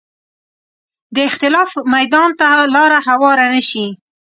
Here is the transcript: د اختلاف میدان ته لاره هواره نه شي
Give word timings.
د 1.15 1.17
اختلاف 1.29 1.69
میدان 1.95 2.29
ته 2.39 2.49
لاره 2.75 2.99
هواره 3.07 3.45
نه 3.53 3.61
شي 3.69 3.85